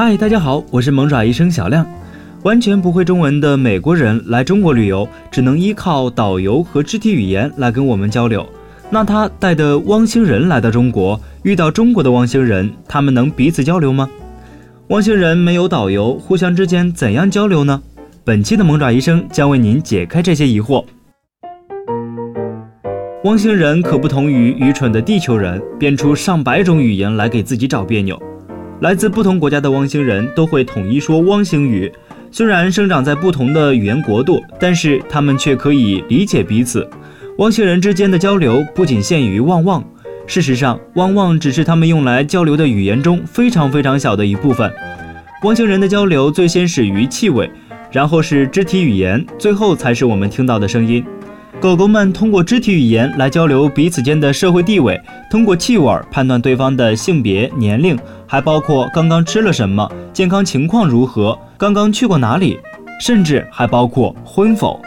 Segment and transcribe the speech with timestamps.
[0.00, 1.84] 嗨，大家好，我是萌爪医生小亮。
[2.44, 8.48] 完全不会中文的美国人来中国旅游，只能依靠导游和肢体语言来跟我们交流。
[8.90, 14.08] 那他带的汪星人来到中国，遇到中国的汪星人，他们能彼此交流吗？
[14.90, 17.82] 汪星人没有导游，互相之间怎样交流呢？
[18.22, 20.84] 本期的萌爪医生将为您解开这些疑惑。
[23.24, 28.16] 汪星人可不同于愚蠢的地球人，编出上百种语言来给自己找别扭。
[28.80, 31.92] 来自不同国家的汪星人都会统一说汪星语，
[32.30, 36.88] 虽然生长在不同的语言国度，但是他们却可以理解彼此。
[37.38, 39.84] 汪星人之间的交流不仅限于汪汪，
[40.28, 44.72] 事实上，汪汪只是他们用来交流的语言中非常非常小的一部分。
[45.42, 47.50] 汪星人的交流最先始于气味，
[47.90, 51.04] 然后是肢体语言，最后才是我们听到的声音。
[51.60, 62.60] 狗狗们通过肢体语言来交流彼此间的社会地位，通过气味判断对方的性别、年龄，还包括刚刚吃了什么、健康情况如何、刚刚去过哪里，
[63.00, 64.80] 甚至还包括婚否。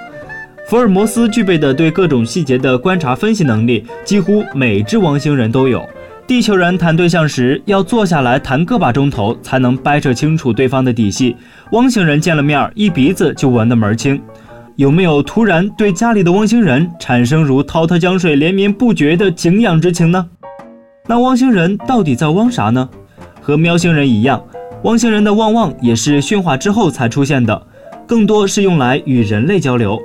[0.69, 5.85] 福尔摩斯具备的对各种细节的观察分析能力，几乎每只汪星人都有。
[6.25, 11.35] 地球人谈对象时要坐下来谈个把钟头，才能掰扯清楚对方的底细。
[11.71, 14.21] 汪星人见了面，一鼻子就闻得门清。
[14.77, 20.25] 有没有突然对家里的汪星人产生如滔滔江水连绵不绝的敬仰之情呢？
[21.07, 22.89] 那汪星人到底在汪啥呢？
[23.41, 24.41] 和喵星人一样，
[24.83, 27.61] 汪星人的汪汪也是驯化之后才出现的，
[28.07, 29.99] 更多是用来与人类交流。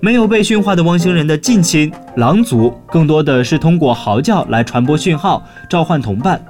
[0.00, 6.40] 没有被驯化的汪星人的近亲狼族，更多的是通过嚎叫来传播讯号，召唤同伴。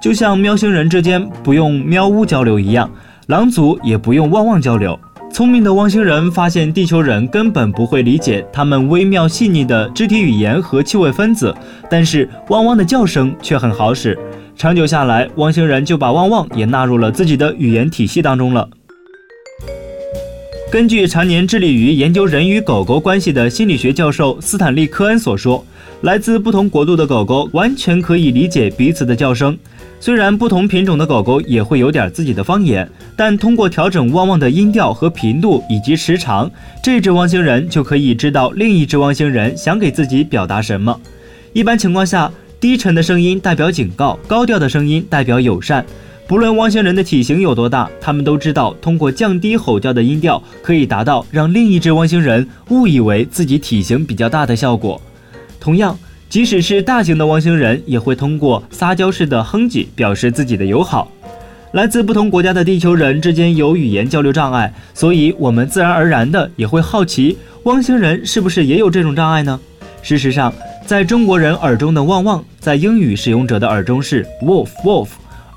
[0.00, 2.90] 就像喵星人之间不用喵呜交流一样，
[3.26, 4.98] 狼族也不用汪汪交流。
[5.30, 11.54] 聪明的汪星人发现，地球人根本不会理解他们微妙细腻的肢体语言和气味分子，
[11.88, 14.18] 但是汪汪的叫声却很好使。
[14.56, 18.68] 长久下来，汪星人就把汪汪也纳入了自己的语言体系当中了。
[20.70, 25.64] 根据常年致力于研究人与狗狗关系的心理学教授斯坦利·科恩所说，
[26.02, 29.56] 来自不同国度的狗狗完全可以理解彼此的叫声。
[29.98, 32.86] 虽然不同品种的狗狗也会有点自己的方言，
[33.16, 36.50] 但通过调整汪汪的音调和频度以及时长，
[36.82, 41.00] 这只汪星人就可以知道另一只汪星人想给自己表达什么。
[41.54, 42.30] 一般情况下，
[42.60, 45.84] 低沉的声音代表警告，高调的声音代表友善。
[46.28, 55.00] 不论汪星人的体型有多大，他们都知道通过降低吼叫的音调，可以达到让另一只汪星人误以为自己体型比较大的效果。
[55.58, 55.98] 同样。
[56.28, 61.10] 即使是大型的汪星人，也会通过撒娇式的哼唧表示自己的友好。
[61.72, 69.58] 来自不同国家的地球人之间有语言交流障碍，所以我们自然而然的也会好奇，汪星人是不是也有这种障碍呢？
[70.02, 70.52] 事实上，
[70.84, 75.08] 在中国人耳中的汪汪，在英语使用者的耳中是 wolf wolf，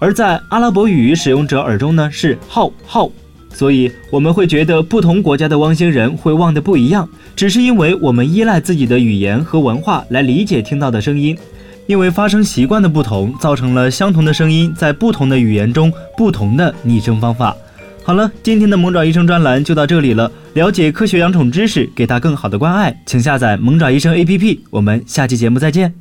[0.01, 3.09] 而在阿拉伯语使用者耳中呢是 how how。
[3.53, 11.37] 所以我们会觉得不同国家的汪星人会汪的不一样，只是因为我们依赖自己的语言和文化来理解听到的声音，
[11.85, 17.55] 因为发声习惯的不同，造成了相同的声音在不同的语言中不同的拟声方法。
[18.03, 20.31] 好了，今天的萌爪医生专栏就到这里了。
[20.53, 24.59] 了解科学养宠知识，给它更好的关爱，请下载萌爪医生 APP。
[24.71, 26.00] 我们下期节目再见。